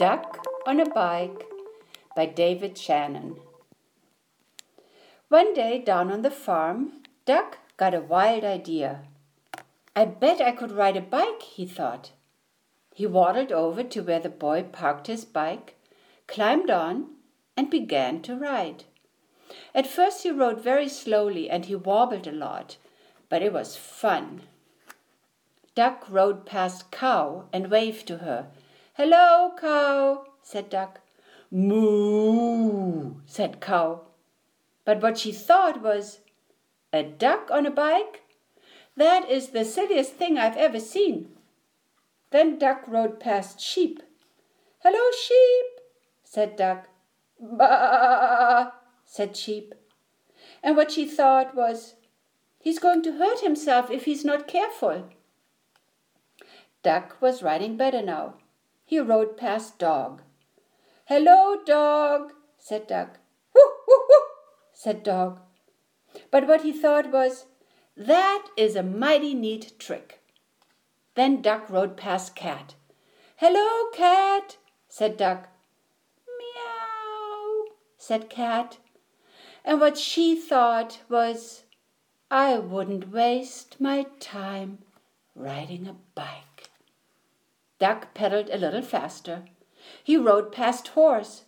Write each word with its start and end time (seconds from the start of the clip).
Duck 0.00 0.46
on 0.66 0.80
a 0.80 0.88
Bike 0.88 1.44
by 2.16 2.24
David 2.24 2.78
Shannon. 2.78 3.36
One 5.28 5.52
day 5.52 5.78
down 5.78 6.10
on 6.10 6.22
the 6.22 6.30
farm, 6.30 7.02
Duck 7.26 7.58
got 7.76 7.92
a 7.92 8.00
wild 8.00 8.42
idea. 8.42 9.02
I 9.94 10.06
bet 10.06 10.40
I 10.40 10.52
could 10.52 10.72
ride 10.72 10.96
a 10.96 11.02
bike, 11.02 11.42
he 11.42 11.66
thought. 11.66 12.12
He 12.94 13.04
waddled 13.06 13.52
over 13.52 13.82
to 13.82 14.00
where 14.00 14.20
the 14.20 14.30
boy 14.30 14.62
parked 14.62 15.06
his 15.06 15.26
bike, 15.26 15.76
climbed 16.26 16.70
on, 16.70 17.16
and 17.54 17.68
began 17.68 18.22
to 18.22 18.36
ride. 18.36 18.84
At 19.74 19.86
first 19.86 20.22
he 20.22 20.30
rode 20.30 20.62
very 20.62 20.88
slowly 20.88 21.50
and 21.50 21.66
he 21.66 21.74
wobbled 21.74 22.26
a 22.26 22.32
lot, 22.32 22.78
but 23.28 23.42
it 23.42 23.52
was 23.52 23.76
fun. 23.76 24.44
Duck 25.74 26.06
rode 26.08 26.46
past 26.46 26.90
Cow 26.90 27.50
and 27.52 27.70
waved 27.70 28.06
to 28.06 28.16
her. 28.16 28.46
Hello, 29.02 29.52
Cow, 29.58 30.26
said 30.42 30.68
Duck. 30.68 31.00
Moo, 31.50 33.14
said 33.24 33.58
Cow. 33.58 34.02
But 34.84 35.00
what 35.00 35.16
she 35.16 35.32
thought 35.32 35.80
was, 35.80 36.20
a 36.92 37.02
duck 37.02 37.50
on 37.50 37.64
a 37.64 37.70
bike? 37.70 38.24
That 38.98 39.26
is 39.30 39.48
the 39.48 39.64
silliest 39.64 40.16
thing 40.16 40.36
I've 40.36 40.58
ever 40.58 40.78
seen. 40.78 41.30
Then 42.30 42.58
Duck 42.58 42.82
rode 42.86 43.18
past 43.18 43.58
Sheep. 43.58 44.02
Hello, 44.80 45.10
Sheep, 45.18 45.80
said 46.22 46.56
Duck. 46.56 46.88
Bah, 47.40 48.72
said 49.06 49.34
Sheep. 49.34 49.74
And 50.62 50.76
what 50.76 50.92
she 50.92 51.06
thought 51.06 51.54
was, 51.54 51.94
he's 52.58 52.78
going 52.78 53.02
to 53.04 53.12
hurt 53.12 53.40
himself 53.40 53.90
if 53.90 54.04
he's 54.04 54.26
not 54.26 54.46
careful. 54.46 55.08
Duck 56.82 57.16
was 57.22 57.42
riding 57.42 57.78
better 57.78 58.02
now. 58.02 58.34
He 58.90 58.98
rode 58.98 59.36
past 59.36 59.78
Dog. 59.78 60.20
Hello, 61.04 61.56
Dog, 61.64 62.32
said 62.58 62.88
Duck. 62.88 63.20
Whoo, 63.54 63.70
whoo, 63.86 64.00
whoo, 64.08 64.22
said 64.72 65.04
Dog. 65.04 65.38
But 66.32 66.48
what 66.48 66.62
he 66.62 66.72
thought 66.72 67.12
was, 67.12 67.46
that 67.96 68.48
is 68.56 68.74
a 68.74 68.82
mighty 68.82 69.32
neat 69.32 69.78
trick. 69.78 70.24
Then 71.14 71.40
Duck 71.40 71.70
rode 71.70 71.96
past 71.96 72.34
Cat. 72.34 72.74
Hello, 73.36 73.90
Cat, 73.92 74.56
said 74.88 75.16
Duck. 75.16 75.46
Meow, 76.26 77.66
said 77.96 78.28
Cat. 78.28 78.78
And 79.64 79.80
what 79.80 79.98
she 79.98 80.34
thought 80.34 80.98
was, 81.08 81.62
I 82.28 82.58
wouldn't 82.58 83.12
waste 83.12 83.80
my 83.80 84.06
time 84.18 84.78
riding 85.36 85.86
a 85.86 85.94
bike. 86.16 86.49
Duck 87.80 88.12
pedaled 88.12 88.50
a 88.50 88.58
little 88.58 88.82
faster. 88.82 89.44
He 90.04 90.16
rode 90.16 90.52
past 90.52 90.88
Horse. 90.88 91.44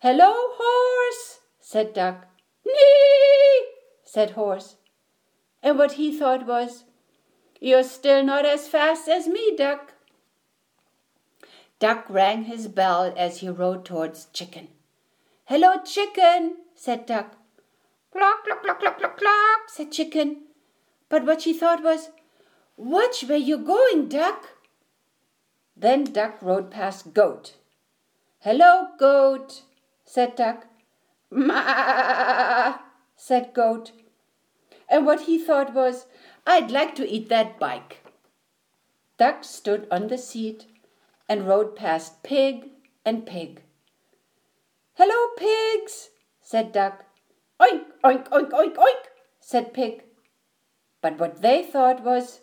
Hello, 0.00 0.30
Horse, 0.36 1.40
said 1.58 1.94
Duck. 1.94 2.26
Nee, 2.66 3.66
said 4.04 4.32
Horse. 4.32 4.76
And 5.62 5.78
what 5.78 5.92
he 5.92 6.16
thought 6.16 6.46
was, 6.46 6.84
You're 7.60 7.82
still 7.82 8.22
not 8.22 8.44
as 8.44 8.68
fast 8.68 9.08
as 9.08 9.26
me, 9.26 9.56
Duck. 9.56 9.94
Duck 11.78 12.04
rang 12.10 12.44
his 12.44 12.68
bell 12.68 13.14
as 13.16 13.38
he 13.38 13.48
rode 13.48 13.86
towards 13.86 14.26
Chicken. 14.26 14.68
Hello, 15.46 15.80
Chicken, 15.82 16.56
said 16.74 17.06
Duck. 17.06 17.36
Clock, 18.12 18.44
clock, 18.44 18.62
clock, 18.62 18.80
clock, 18.80 18.98
clock, 18.98 19.18
clock, 19.18 19.60
said 19.68 19.90
Chicken. 19.90 20.42
But 21.08 21.24
what 21.24 21.40
she 21.40 21.54
thought 21.54 21.82
was, 21.82 22.10
Watch 22.76 23.24
where 23.24 23.38
you're 23.38 23.58
going, 23.58 24.08
Duck. 24.08 24.53
Then 25.76 26.04
Duck 26.04 26.38
rode 26.40 26.70
past 26.70 27.12
Goat. 27.14 27.54
Hello, 28.38 28.88
Goat, 28.98 29.62
said 30.04 30.36
Duck. 30.36 30.66
Ma, 31.30 32.78
said 33.16 33.52
Goat. 33.54 33.92
And 34.88 35.04
what 35.04 35.22
he 35.22 35.38
thought 35.38 35.74
was, 35.74 36.06
I'd 36.46 36.70
like 36.70 36.94
to 36.96 37.08
eat 37.08 37.28
that 37.28 37.58
bike. 37.58 38.04
Duck 39.18 39.42
stood 39.42 39.88
on 39.90 40.08
the 40.08 40.18
seat 40.18 40.66
and 41.28 41.48
rode 41.48 41.74
past 41.74 42.22
Pig 42.22 42.70
and 43.04 43.26
Pig. 43.26 43.62
Hello, 44.94 45.34
pigs, 45.36 46.10
said 46.40 46.70
Duck. 46.70 47.04
Oink, 47.60 47.84
oink, 48.04 48.28
oink, 48.28 48.50
oink, 48.50 48.74
oink, 48.76 49.04
said 49.40 49.72
Pig. 49.72 50.04
But 51.00 51.18
what 51.18 51.42
they 51.42 51.62
thought 51.64 52.04
was, 52.04 52.40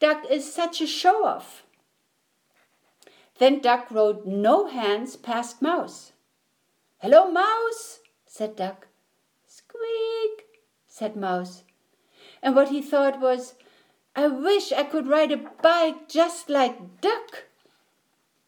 Duck 0.00 0.24
is 0.28 0.52
such 0.52 0.80
a 0.80 0.86
show 0.86 1.24
off. 1.24 1.62
Then 3.38 3.60
Duck 3.60 3.90
rode 3.90 4.24
no 4.24 4.66
hands 4.66 5.16
past 5.16 5.60
Mouse. 5.60 6.12
Hello, 6.98 7.30
Mouse, 7.30 8.00
said 8.24 8.56
Duck. 8.56 8.88
Squeak, 9.46 10.46
said 10.86 11.16
Mouse. 11.16 11.64
And 12.42 12.54
what 12.54 12.70
he 12.70 12.80
thought 12.80 13.20
was, 13.20 13.54
I 14.14 14.28
wish 14.28 14.72
I 14.72 14.84
could 14.84 15.06
ride 15.06 15.32
a 15.32 15.36
bike 15.36 16.08
just 16.08 16.48
like 16.48 17.00
Duck. 17.02 17.44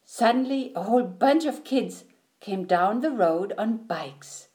Suddenly, 0.03 0.73
a 0.75 0.83
whole 0.83 1.03
bunch 1.03 1.45
of 1.45 1.63
kids 1.63 2.05
came 2.39 2.65
down 2.65 3.01
the 3.01 3.11
road 3.11 3.53
on 3.57 3.85
bikes. 3.85 4.47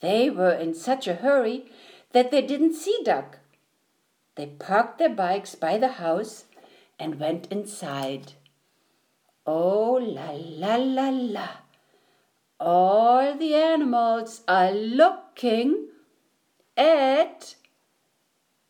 They 0.00 0.28
were 0.28 0.52
in 0.52 0.74
such 0.74 1.08
a 1.08 1.14
hurry 1.14 1.70
that 2.12 2.30
they 2.30 2.42
didn't 2.42 2.74
see 2.74 2.98
Duck. 3.02 3.38
They 4.34 4.46
parked 4.46 4.98
their 4.98 5.08
bikes 5.08 5.54
by 5.54 5.78
the 5.78 5.92
house 5.92 6.44
and 6.98 7.18
went 7.18 7.50
inside. 7.50 8.34
Oh 9.46 10.00
la 10.02 10.32
la 10.34 10.76
la 10.76 11.08
la. 11.10 11.48
All 12.58 13.36
the 13.36 13.54
animals 13.54 14.42
are 14.48 14.72
looking 14.72 15.88
at 16.76 17.54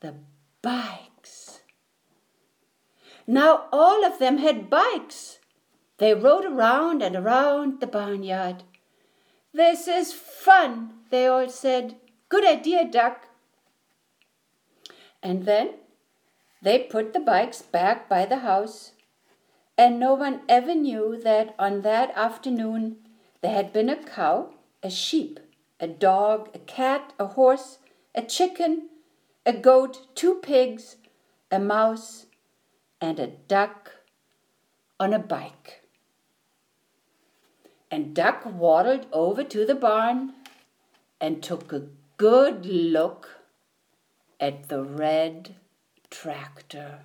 the 0.01 0.15
bikes. 0.61 1.61
Now 3.27 3.69
all 3.73 4.05
of 4.05 4.19
them 4.19 4.39
had 4.39 4.69
bikes. 4.69 5.39
They 5.99 6.13
rode 6.13 6.45
around 6.45 7.03
and 7.03 7.17
around 7.17 7.81
the 7.81 7.87
barnyard. 7.87 8.65
This 9.55 9.89
is 9.89 10.13
fun, 10.13 10.91
they 11.11 11.27
all 11.27 11.49
said. 11.49 11.97
Good 12.29 12.47
idea, 12.47 12.85
Duck. 12.85 13.29
And 15.23 15.47
then 15.47 15.71
they 16.61 16.81
put 16.81 17.15
the 17.15 17.21
bikes 17.21 17.63
back 17.63 18.09
by 18.09 18.27
the 18.27 18.41
house 18.41 18.93
and 19.79 20.01
no 20.01 20.15
one 20.15 20.41
ever 20.49 20.75
knew 20.75 21.21
that 21.23 21.55
on 21.59 21.83
that 21.83 22.11
afternoon 22.17 22.97
there 23.41 23.53
had 23.53 23.73
been 23.73 23.89
a 23.89 23.97
cow, 23.97 24.55
a 24.83 24.91
sheep, 24.91 25.41
a 25.79 25.87
dog, 25.87 26.49
a 26.55 26.59
cat, 26.59 27.13
a 27.19 27.27
horse, 27.27 27.79
a 28.15 28.23
chicken, 28.23 28.89
a 29.45 29.53
goat, 29.53 30.15
two 30.15 30.37
pigs, 30.37 30.97
a 31.51 31.59
mouse, 31.59 32.27
and 33.01 33.21
a 33.21 33.27
duck 33.27 33.93
on 34.99 35.13
a 35.13 35.19
bike. 35.19 35.83
And 37.91 38.15
Duck 38.15 38.43
waddled 38.45 39.07
over 39.13 39.45
to 39.45 39.65
the 39.65 39.75
barn 39.75 40.33
and 41.21 41.43
took 41.43 41.73
a 41.73 41.87
good 42.17 42.67
look 42.67 43.29
at 44.41 44.69
the 44.69 44.83
red 44.83 45.55
tractor. 46.11 47.01